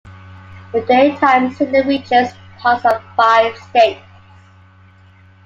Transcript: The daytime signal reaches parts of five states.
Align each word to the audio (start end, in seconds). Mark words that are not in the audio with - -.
The 0.73 0.81
daytime 0.81 1.51
signal 1.53 1.83
reaches 1.83 2.29
parts 2.57 2.85
of 2.85 3.03
five 3.15 3.55
states. 3.55 4.01